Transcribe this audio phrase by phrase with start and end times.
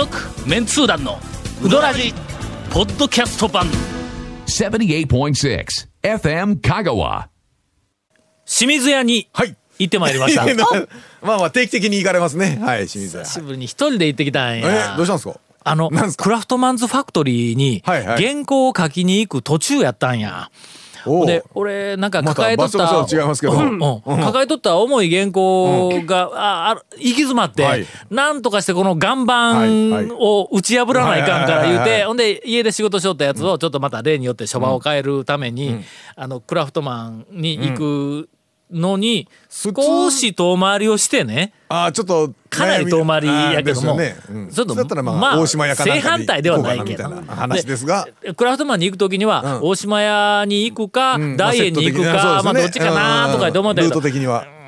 [0.00, 0.16] 続
[0.48, 1.18] メンツー団の
[1.62, 2.14] ウドラジ
[2.70, 3.66] ポッドキャスト版
[4.46, 5.66] 78.6
[6.02, 7.26] FM Kagawa.
[8.46, 9.54] 清水屋にはい。
[9.78, 10.46] 行ってまいりました
[11.20, 12.58] まあまあ定期的に行かれますね。
[12.62, 13.24] はい、清水屋。
[13.24, 15.38] 久しぶりに一人で行ってきたんえやどうしたんですか？
[15.64, 16.24] あのなんすか？
[16.24, 20.50] クラフトマンズファクトリーにはいはい原稿を書きに行く途中やったんや。
[21.26, 23.52] で俺なんか抱えとった、場所場所違いますけど。
[23.54, 24.20] うんうん。
[24.20, 27.86] 抱えとった重い原稿が、ああ行き詰まって、はい。
[28.10, 32.00] なんとかしてこの岩盤を打ち破らないかんから言うはいはいはいはい。
[32.00, 35.84] てほんで家で仕事しよったやつをちょっとまた例によって書場を変えるために、
[36.16, 38.28] あのクラフトマンに行く
[38.72, 42.32] のに少し遠回りをしてね、ああ、ちょっと。
[42.50, 44.16] かなり遠回りやけども、ね。
[44.28, 44.50] うん。
[44.50, 47.08] ちょっとそれだったらまあ、正反対ではないけど。
[47.28, 48.08] 話ですが。
[48.20, 49.68] でクラフトマンに行く時には、うん。
[49.68, 51.36] 大島屋に行くか、うん。
[51.36, 54.59] 大円に行くか、まあどっちかなとか言って思ったけどルート的には。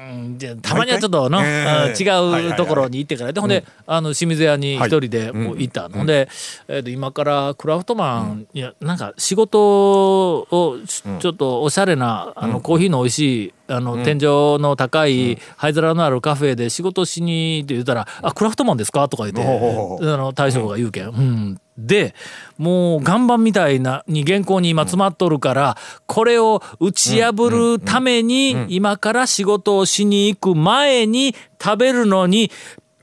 [0.62, 1.86] たまにはちょっとの、ええ。
[1.88, 6.06] うん違うところに行ってからでほんで、あの清水屋に一人でもう行ったの、ほん。
[6.06, 6.28] で、
[6.68, 14.20] えーと今からクラフトマン、いやなんか仕事をちちょっとおしゃれなあのコーヒーの美味しいあの、天井
[14.58, 21.08] の高い灰皿のあるカフェで仕事しにって言ったら「あクラフトマンですか?」とか言ってあの大将が言うけん。
[21.08, 22.14] うんで
[22.58, 32.50] もう岩盤みたいなに原稿に今詰まっとるからこれを打ち破るために今から仕事をしに行く前に食べるのに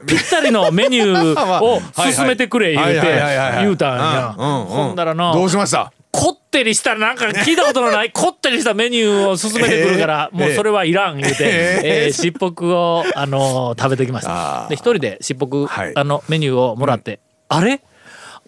[0.06, 1.82] ぴったりのメニューを
[2.14, 3.02] 進めてくれ言うて
[3.60, 4.34] 言うたんや。
[4.38, 5.92] ほんだらなどうしました？
[6.12, 11.44] こってりしたなんか聞いたことのない こってりしたメニューを勧めてくるから、えーもうそれはいらん言うて、
[11.84, 14.66] えー、しっぽくを、あのー食べてきました。
[14.70, 15.92] で一人でしっぽく、はい。
[15.96, 17.82] あのメニューをもらって、あれ？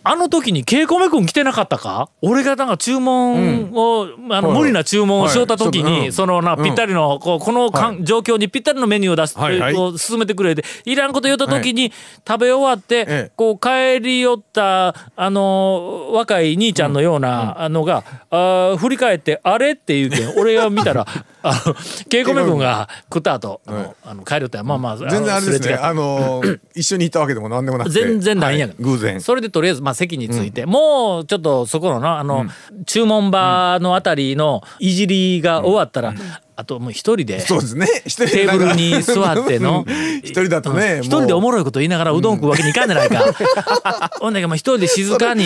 [0.03, 2.09] あの時にケイコメ君来てなかったか？
[2.21, 4.59] 俺がなんか注文を、あのはい。
[4.59, 6.05] 無理な注文をしよった時に、はい。
[6.07, 9.75] うんそのなぴったりのこうこのかん、状況にぴったりのメニューを出す、はいはい。
[9.75, 11.91] を進めてくれていらんこと言った時に、
[12.27, 13.31] 食べ終わって、ええ。
[13.35, 21.05] こう帰り寄ったあの若い兄ちゃんのようなのが、あー振り返って「あれ?」って言うけん 俺が見たら
[21.43, 21.73] あの
[22.09, 25.75] 稽古目君が食った後あの、あの帰り寄ったらまあまあ全然あれですね。
[25.75, 27.99] あのー、 一緒に行ったわけでも何でもなくて。
[28.01, 28.75] 全然ないんやはい。
[28.79, 29.19] 偶然。
[29.21, 32.45] それでとりあえずまあ席について、もうちょっとそこのなあの、
[32.85, 36.13] 注文場のあたりのいじりが終わったら、
[36.55, 37.87] あともう一人でそうですね。
[38.05, 39.85] テーブルに座っての
[40.23, 40.99] 一人だとね。
[41.01, 44.11] 一人でおももろいこと言いながらうどん食うわけにいかんじゃないか。
[44.19, 44.33] ほん。
[44.33, 45.45] だけどまあ一人で静かに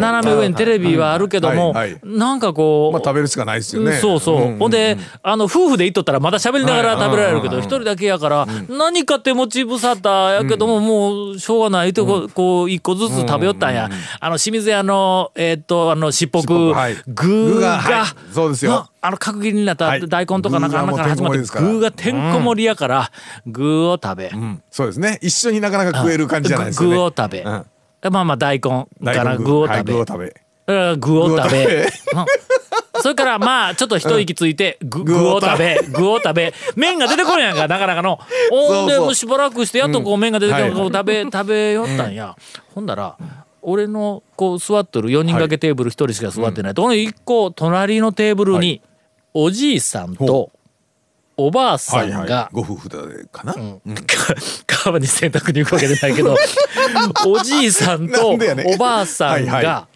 [0.00, 1.92] 斜め上にテレビはあるけども、はい。
[1.92, 2.00] はい。
[2.04, 3.98] なんかこう、まあ食べるしかないですよね。
[4.00, 4.56] そうそう、んん。
[4.56, 7.04] んほんであの夫婦で行っとったらまだ喋りながらはい。
[7.04, 13.90] 食べられるけどうん一人だけやから何か手持ち無沙汰やけどももうしょうがないってこうこう一個ずつ食べよったんや。
[14.20, 16.96] あの清水屋のえーっとあのしっぽくはい。
[17.06, 18.34] 具具ががはい。
[18.34, 18.70] そうですよ。
[18.72, 20.08] なあの角切りになったはい。
[20.08, 23.10] 大根とかなんかあんなから始まって具がてんこ盛りやから
[23.46, 24.30] 具を食べ。
[24.32, 24.62] うん。
[24.70, 25.18] そうですね。
[25.20, 26.90] 一緒になかなか食える感じじゃないですかね。
[26.90, 27.42] 具を食べ。
[27.42, 27.66] うん。
[28.10, 29.58] まあまあ大根から具。
[29.58, 30.34] をはい食べ具を食べ。
[30.68, 31.00] うん。
[31.00, 31.88] 具を食べ。
[33.02, 35.80] それからまあちょっと一息ついて具をを食べ。
[35.92, 36.54] 具を食べ。
[36.74, 38.18] 麺が出てこんやんかなかなかの。
[38.50, 42.34] ほんでもうしばらくしてやっとこう麺が出てきて食べ食べよったんや。
[42.74, 43.18] ほんだら
[43.60, 46.80] 俺のこう座っとる4人掛けテーブル1人しか座ってないと。
[46.80, 48.80] この1個隣のテーブルに
[49.34, 50.50] おじいさんと
[51.36, 52.24] おばあさはいはい。
[52.24, 52.48] んが。
[52.52, 52.96] ご夫婦で
[53.32, 53.52] かな？
[53.54, 53.60] か
[54.66, 56.36] 川に洗濯に行くわけじゃないけど
[57.26, 59.64] おじいさんとおばあさんはいはい。
[59.64, 59.88] が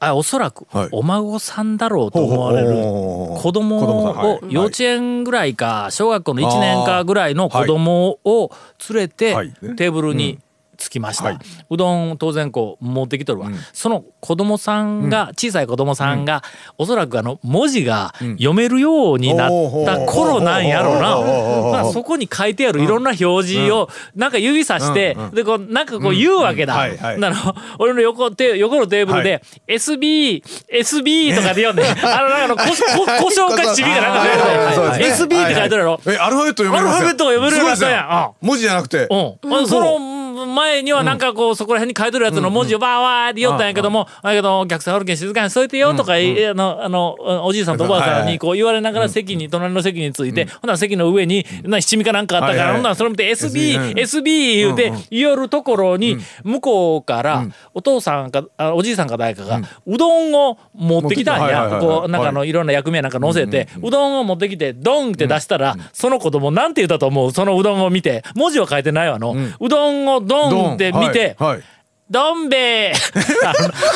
[0.00, 0.88] あおそらくはい。
[0.92, 8.50] お孫さんだろうと思われる子供を幼稚園ぐらいか小学校の1年かぐらいの子供を
[8.88, 9.52] 連れてはい。
[9.76, 10.38] テーブルに
[10.78, 16.42] 着きました、はいうどん当然こう持ってきとるわ、その子供さんが、小さい子供さんが、
[16.78, 19.50] おそらくあの文字が読めるようになっ
[19.84, 26.74] た頃なんやろうな、まあそこに書いてあるいろんな表示をなんか指さして、でこうなんかこう言うわけだ。
[26.74, 27.36] はいはいなの
[27.78, 36.00] 俺の横て横のテーブルで、SB SB とかで読んで、あのなんかあの故障かちびかなんかで SB って書いてあるやろ。
[36.06, 39.06] え、アルファベット読めるアルファベットが読めるようになったんやすごいですよ文字じゃなくて。
[39.10, 46.16] うん、あのその前にはなんかこうそこら辺に書いてるやつの文字をバーワーって読ったんやけども、だけどお客さんおるけん静かにしといてよとか、あ
[46.54, 53.98] のあのおじいさんとおばあさんにこう言われながら席に隣の席について、ほんなら席の上にな七味かなんかあったから、ほんならそれ見て SB、うん。
[53.98, 61.78] SB 言うて言おるところに向こうからお父さんかあおじいさんか誰かがうどんを持ってきたんや。
[61.80, 68.22] こうなんかあのいろんな役名なんか乗せてうどんを持ってきてドンって出したらその子供なんて言ったと思うそのうどんを見て。
[68.34, 69.36] 文字は書いてないわの。
[69.60, 71.62] うどんをドンって見てはいはい。
[72.10, 72.92] どん兵衛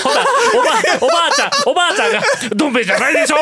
[0.02, 0.24] ほら
[1.00, 2.20] おばおばあちゃんおばあちゃんが
[2.54, 3.36] 「どん兵衛じゃないでしょ!」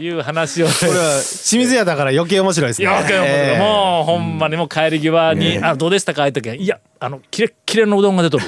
[0.00, 0.72] いう話をね。
[0.78, 2.88] これは清水屋だから余計面白いですね。
[3.10, 3.58] ええ。
[3.58, 6.22] もう、ほんまにもう帰り際に、あの、どうでしたか？
[6.22, 8.44] ああいう時は、いや、あの、キレッキレのうどんが出とる。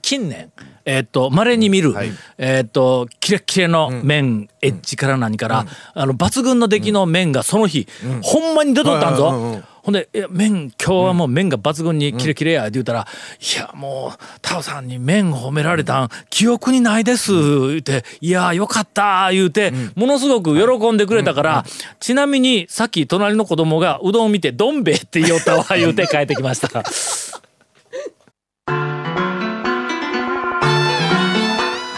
[0.00, 0.50] 近年、
[0.84, 1.94] えっと、稀に見る、
[2.38, 7.86] えっと、キレッキレの麺、エッジから何から、あの、抜群の出来の麺がその日、
[8.22, 9.60] ほんまに出とったんぞ。
[9.82, 13.06] ほんで、いや、麺、今日はもう麺が抜群にキレキレや、って言うたら、
[13.40, 21.64] いや、もう、タオさんに麺褒められたん、記憶にないです、言うて、いや、よかった、言うて、ものすごく喜んでくれたから、
[21.98, 26.68] ちなみに、さっき隣の子供がうどんを見て、どん兵衛って言おったわ、 言うて帰ってきました。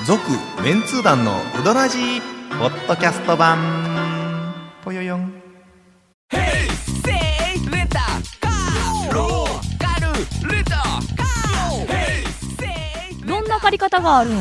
[0.05, 0.21] 続
[0.65, 3.92] メンツー団のウドラジーポッドキャスト版
[13.73, 14.35] り方があるん？
[14.35, 14.39] ウ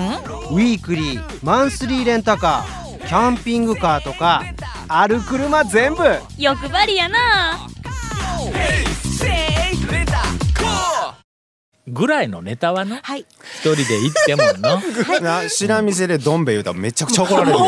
[0.59, 4.43] ィークリーマンスリーレンタカーキャンピングカーとか
[4.87, 6.03] ある車全部。
[6.37, 7.67] 欲張りやな。
[11.87, 13.25] ぐらいのネタはの、はい。
[13.59, 14.79] 一人で行ってもの？
[15.21, 17.65] な知らん店でどん兵衛言うたらめちゃくちゃ怒られる こ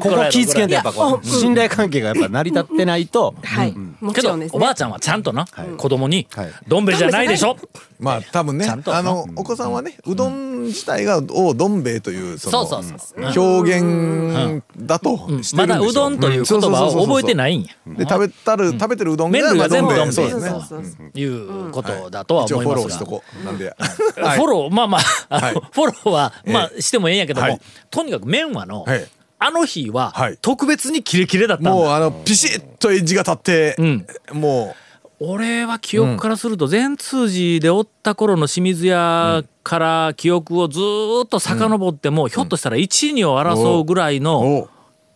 [0.00, 3.34] こ気ぃつけんとやっぱこう信頼関係がやっぱ成り立ってないと。
[3.42, 4.56] はい、もけどちろんですね。
[4.56, 7.56] おばあちゃんはちゃんとな、子供にはい「どん兵衛じゃないでしょ」
[7.98, 8.94] まあ多分ねちゃんと。
[8.94, 17.68] あのお子さんはねうどん自体がをどん兵衛というそのそうそうそう表現だとしてるんでしょまだうどんという言葉を覚えてないんや。
[17.86, 20.30] で食べたる食べてるうどんが麺類が全部まあどん兵衛。
[20.30, 20.76] そ
[21.14, 22.74] いうことだとは思いますが。
[22.76, 23.44] ローしとこう。
[23.44, 23.74] なんで。
[23.78, 24.98] フォローまあま
[25.30, 25.40] あ
[25.72, 27.60] フォローはまあえしてもええんやけどもはい。
[27.90, 29.06] とにかく麺はのはい。
[29.38, 30.38] あの日ははい。
[30.40, 34.06] 特別にキレキレだったもうあのピシッとエッジが立ってん。
[34.32, 34.74] も
[35.18, 44.68] 俺は記憶からすると善通寺でおった頃の清水屋から記憶をずーっと遡ってもひょっとしたら1、2を争うぐらいうのお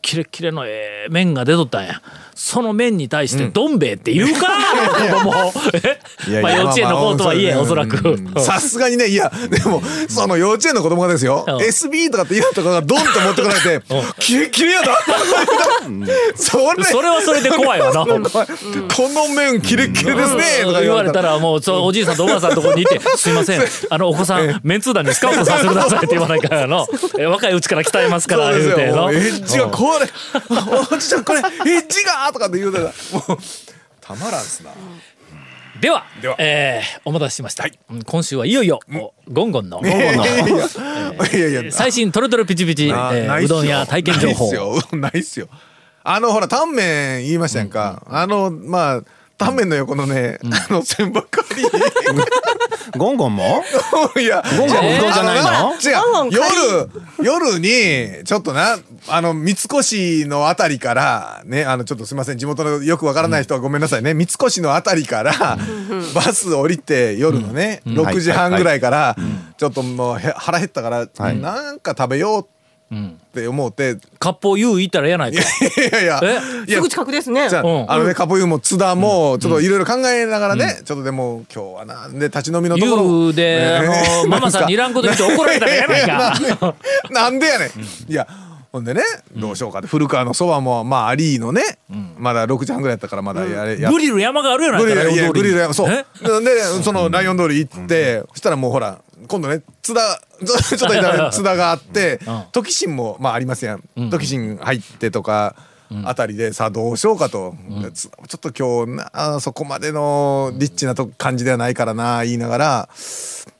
[0.02, 2.00] キレッキレのええ麺が出とったんや。
[2.34, 4.46] その麺に対してどん兵衛って言うか、
[4.98, 5.52] 子供
[6.26, 8.08] いやいやえまあ幼稚園の子とはいえおそらく。
[8.08, 8.34] うん。
[8.42, 11.44] さすがにねいやでもその幼稚園の子供がですよ。
[11.46, 11.56] うん。
[11.56, 13.82] SB とかって言うとかがドンと持ってこられて
[14.18, 14.96] キレキレやだ
[16.34, 18.06] それそれはそれで怖いわな。
[18.08, 21.30] この麺キレキレですねとか言われたら。
[21.30, 23.62] らもうおじいさんとおばあさんのとこにいて「すいません。
[23.90, 26.86] あのお子さんメンツー団にスカウトさせてください」って言わないからの。
[27.18, 29.12] え若いうちから鍛えますから言うての。
[29.12, 30.08] エッジがこれ。
[30.94, 32.90] おじちゃんこれエッジがとかって言うたらも
[33.34, 33.38] う
[34.00, 34.70] たまらんっすな。
[35.80, 36.36] ではでは。
[36.38, 41.48] えーお待たせしました、うん今週はいよいよ、おゴンゴンのいやいやいや。
[41.48, 44.50] いやいや最新トロトロピチピチ、えなーうどん屋体験情報。
[44.50, 44.82] ないっすよ。
[44.96, 45.48] ないっすよ。
[46.02, 49.02] あのほらタンメン言いましたやんか、あのまあ
[49.38, 51.39] タンメンの横のね、あの千ばっかり
[52.96, 53.62] ゴンゴンも？
[54.18, 55.50] いやゴンゴンうどんじゃないの？
[55.50, 56.32] あ違う。
[57.22, 62.38] 夜夜にちょっとなあの三越のあたりからねあのちょっとすいません。
[62.38, 64.14] 地元のよくわからない人はごめんなさいね。
[64.14, 65.58] 三越のあたりから
[66.14, 69.16] バス降りて夜のね6時半ぐらいから
[69.56, 72.59] ちょっともうへ腹減ったからなんか食べようって
[72.90, 75.40] 思って割烹湯行ったらやないか。
[75.40, 75.44] い
[75.92, 76.70] やいやえ？
[76.70, 76.76] いや。
[76.78, 77.48] すぐ近くですね。
[77.48, 77.90] じゃあ,、うん。
[77.90, 86.74] あのねカポユも津田もちょっといろいろ考えながらね、ちょっとでも今日はなんで立ち飲みのところ湯で、あの ママさんにいらんこと言って怒られたらやないか。
[87.10, 87.70] なんでやねん。
[88.10, 88.26] いや、
[88.72, 89.02] ほんでね、
[89.36, 91.62] どうしようかって、古川のそばも、まあ、アリーのね、
[92.18, 95.90] まだ6時半ぐらいやったから、まだやれ、グリル山があるやないかグリル、いや、グリルやや、そう。
[95.90, 96.04] え？
[96.22, 98.98] で、そのライオン通り行って、そしたらもうほら、
[99.30, 102.20] 今度ね、津田、 ちょっと言ったら津田があってん、
[102.50, 104.10] 時新も、まあ、ありますやん。
[104.10, 105.54] 時新入ってとか、
[106.04, 107.54] あたりでさあどうしようかと、
[107.94, 112.88] つちょっと今日なあそこまでのリッチなと感じではないからな言いながら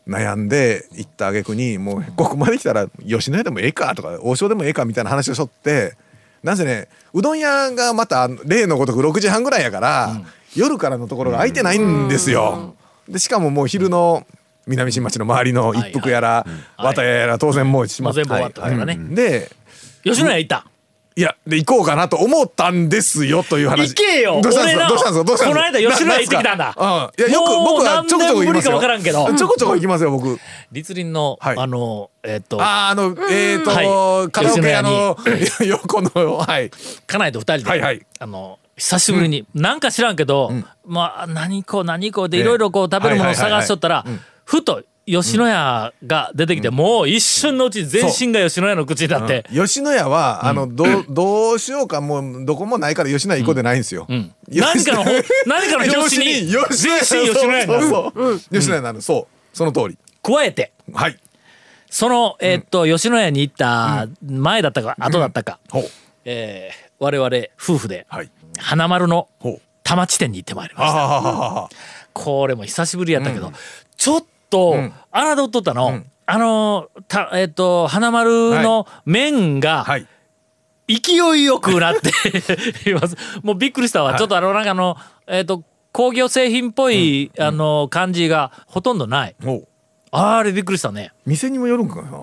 [0.09, 5.97] 悩んで行った挙句にもうここまで来たら吉野家でもええかとか王将でもええかみたいな話をしとって
[6.45, 10.21] なぜねうどん屋がまた例のごとく6時半ぐらいやから、
[10.55, 12.75] 夜からのところが空いてないんですよ。
[13.09, 14.25] でしかももう昼の
[14.67, 16.47] 南新町の周りの一服やら
[16.79, 18.63] 綿屋やら当然もう閉まってもう全部終わった。
[18.63, 18.85] からね。
[18.85, 19.51] はいで
[20.05, 20.67] 吉野家行った？
[21.17, 23.95] いやで行こうかなと思ったんですよという話。
[23.95, 24.41] 行けよ。
[24.43, 24.89] どうしたんですか？
[24.89, 25.49] どうしたんですか？
[25.49, 26.75] この間吉野家行ってきたんだ。
[26.79, 30.39] うんいやよく僕はちょこちょこ行きますよ分からんけどちょこちょこ行きますよ僕
[30.73, 35.17] 立林の、はいあのえっ、とあーあのえっと、はいカラオケ屋の
[35.67, 36.71] 横のはい
[37.07, 40.51] 家内と二人で、はいはいあの久しぶりに、なんか知らんけど、
[40.87, 44.07] まあ何こう何こうでいろいろこう食べるものを探しとったら、
[44.51, 54.35] ふと吉野家が出てきて、もう一瞬のうち全身が吉野家の口になって、吉野家は、あのどうどうしようかもうどこもないから吉野家行こうでないんですよ、ん。
[54.49, 55.11] 何かのほ
[55.47, 57.83] 何かの拍子に吉野家全身吉野家になる。
[57.83, 58.59] そうそうそう。
[58.59, 59.57] 吉野家なのそう。
[59.57, 59.99] その通り。
[60.21, 61.17] 加えてはい。
[61.89, 65.91] その、えっと吉野家に行った前だったか後だったか、ほう。
[66.25, 68.31] えー我々夫婦ではい。
[68.59, 70.97] 花丸の多摩地点に行ってまいりました。
[70.99, 71.69] あ
[72.13, 73.53] これも久しぶりやったけど、
[73.97, 80.07] ちょっと、侮っとったの、あの、た、えっ、と、花丸の麺が、あはい。
[80.89, 82.11] 勢いよくなって
[82.91, 83.17] います。
[83.43, 84.11] もうびっくりしたわ。
[84.11, 84.19] はい。
[84.19, 84.97] ちょっとあの、なんかあの、
[85.29, 89.37] えっ、と、工業製品っぽい、あの、感じがほとんどない。
[90.13, 91.13] あれびっくりしたね。
[91.25, 92.23] 店にもよるんかな？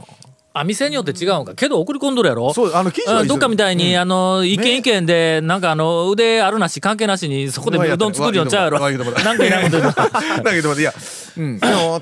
[0.53, 1.53] あ、店によって違うんか。
[1.53, 2.53] けど送り込んどるやろ？
[2.53, 2.91] そうあの
[3.25, 8.81] どっかみたいに、あの、一軒一軒で、なんかあの、腕あるなし、関係なしに、そこでうどん作るよんちゃうやろ。
[8.81, 9.23] わいいとこだ。
[9.23, 9.93] なんかいらんこと言うの。
[10.43, 10.93] だけどいや
[11.37, 11.59] うん。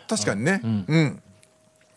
[0.08, 0.62] 確かにね。
[0.63, 1.22] うん。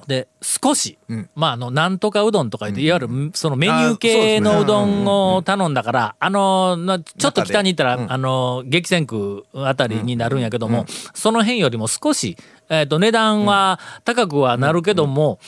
[0.06, 1.28] で少し、ん。
[1.34, 12.38] まああのなんとかうどんとか言って、いわゆるそのメニュー系のうどんを頼んだからあのなちょっと北に行ったら、あの激戦区あたりになるんやけども、その辺よりも少し、
[12.70, 15.40] えっと値段は高くはなるけども、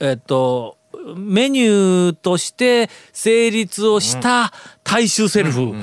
[0.00, 0.78] えっと
[1.16, 5.74] メニューとして成立をした大衆セルフ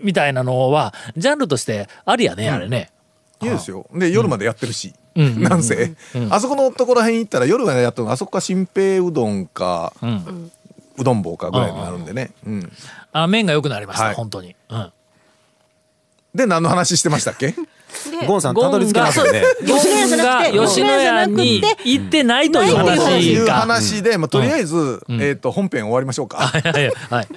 [0.00, 2.90] みたいなのはジャンルとしてありやね、あれね。
[3.42, 3.86] いいですよ。
[3.94, 5.94] で夜までやってるしなんせ。
[6.30, 10.50] あそこのところへん行ったら夜までやってるのあそこか新平うどんかん。
[10.98, 12.30] うどん坊かぐらいになるんでね。
[12.46, 12.72] うん。
[13.12, 14.14] あ麺が良くなりました、はい。
[14.14, 14.54] 本当に。
[14.68, 14.92] うん。
[16.34, 17.54] で何の話してましたっけ？
[18.26, 19.42] ゴンさんたどり着けますよね。
[19.66, 19.78] ゴン
[20.16, 23.54] が吉野家に行ってないというそう話いうが。
[23.54, 26.38] 話でまあとりあえずえっと本編終わりましょうか。
[26.38, 27.28] はいはいはい。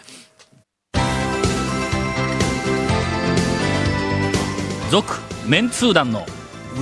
[4.92, 6.26] 続メンツー団の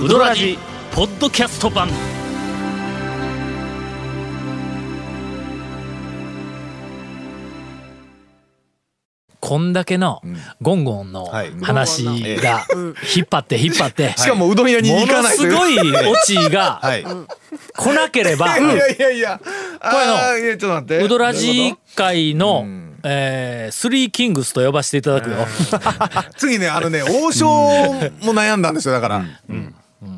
[0.00, 0.56] ウドラジ
[0.92, 1.88] ポッドキャスト版。
[9.40, 10.22] こんだけの
[10.62, 11.50] ゴンゴンのはい。
[11.60, 12.64] 話が
[13.16, 15.92] 引っ張って引っ張って、しかもうどん屋にも行かのすないという。
[15.92, 17.04] ごいオチが はい。
[17.04, 19.40] 来なければ、いやいやいや。
[19.40, 19.46] こ
[20.38, 25.36] れのウドラジ界の、んえースリーキングスと呼ばせていただくよ。
[26.36, 29.24] 次ねあのね王将も悩んだんですよだから。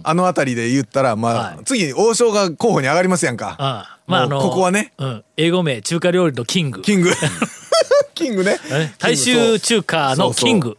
[0.03, 1.38] あの辺りで言ったらまはい。
[1.38, 3.57] あ次王将が候補に上がりますやんか。
[3.59, 4.93] あまああのここはね。
[4.99, 6.83] うん、英語名中華料理のキング。
[6.83, 7.11] キング。
[8.14, 8.59] キングね。
[8.71, 10.79] え大衆中華のキング。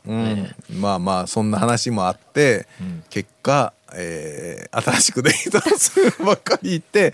[0.71, 2.67] まあまあそんな話もあって
[3.09, 7.13] 結果えー新しくできたするばっかり言って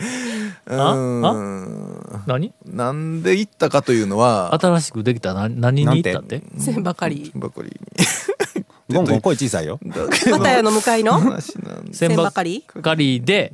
[0.67, 2.53] うーん何？
[2.65, 6.41] なんで行ったかというのは新しくできたな何に行ったって？
[6.59, 7.31] 千ばかり。
[7.35, 8.95] ばっかりに。
[8.95, 9.79] ゴンゴン声小さいよ。
[9.85, 11.19] だけどバタヤの向かいの？
[11.91, 12.61] 千葉ばかり。
[12.61, 13.53] かりで、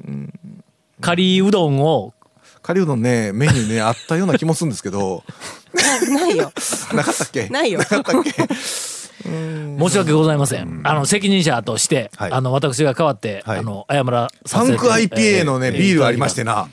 [1.01, 2.13] カリーうどんを。
[2.61, 5.23] カリうどんねメニューね あったような気もするんですけど。
[6.09, 6.51] なないよ。
[6.93, 7.47] なかったっけ？
[7.49, 7.79] ないよ。
[7.79, 8.31] なかったっけ？
[9.27, 10.81] 申し訳ございません。
[10.83, 12.31] あの責任者として、はい。
[12.31, 13.59] あの私が代わって、はい。
[13.59, 16.67] あの謝らさせてパンク IPA のねえービールありましてな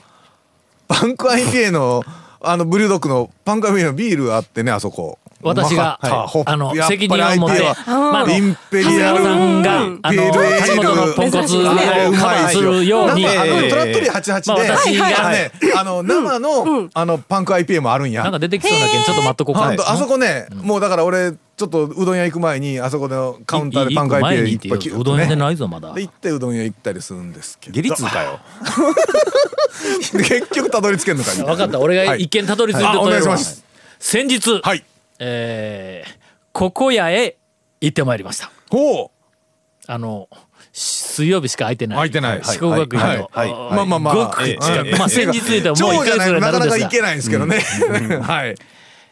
[0.87, 2.03] パンク IPA の
[2.41, 5.19] あのブリュードッグのパンク IPA のビールあってねあそこ。
[5.41, 9.99] 私が、うまかったホップあの責任を持ってまあ、あのインペリアルさんが、うん。
[10.01, 13.05] あのペールエール梶本のポンコツをすねカバーするよ。
[13.05, 18.23] うに、なんかあのええトラットリー88まあで、私があのねあの生のあのパンク IPA もあるんや。
[18.23, 25.93] なんか出てきそうなけんちょっと待っとこうかあそこねもうだから俺ちょっとうどん屋行く前にあそこのカウンターでパンクいていっぱいうどん屋でないぞまだ。
[25.93, 27.75] で行ってうどん屋行ったりするんですけど。
[27.75, 28.39] 下痢痛かよ。
[30.11, 31.79] で結局たどり着けんのか分かった。
[31.79, 33.63] 俺がはい一見たどり着いてあお願いしとます。
[33.99, 34.83] 先日、はい。
[35.19, 36.11] えー、
[36.51, 37.37] ここ屋へ
[37.79, 38.51] 行ってまいりました。
[38.69, 39.11] ほ
[39.87, 40.27] あの
[40.73, 41.95] し水曜日しか空いてない。
[41.95, 42.41] 空いてない。
[42.43, 43.27] 四国学院の、はい。
[43.31, 43.49] はい。
[43.49, 46.33] うまあまあまあまあ先日言うともう1超じゃヶ月ぐらい。
[46.35, 47.59] になないなかなか行けないんですけどね。
[48.21, 48.55] はい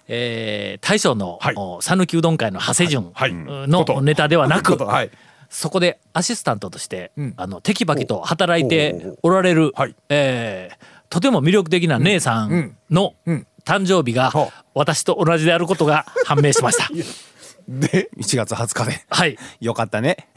[0.07, 1.55] えー大将のはい。
[1.81, 3.33] 讃岐、うどん会の長谷順はい。
[3.33, 5.11] のネタではなく、はい。
[5.49, 7.33] そこでアシスタントとして、ん。
[7.37, 9.95] あのテキパキと働いておられる、はい。
[10.09, 13.47] えーとても魅力的な姉さんのうん。
[13.65, 14.63] 誕生日がはあ。
[14.73, 16.89] 私と同じであることが判明しました。
[17.69, 19.05] で1月20日で。
[19.09, 19.37] はい。
[19.61, 20.27] よかったね。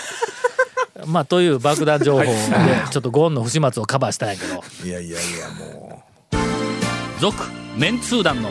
[1.06, 2.34] まあという爆弾情報で
[2.90, 4.62] ちょっとゴーンの不始末をカバーしたんやけど。
[4.84, 6.02] いやいやいやも
[7.20, 7.36] 「続・
[7.76, 8.50] メンツー団の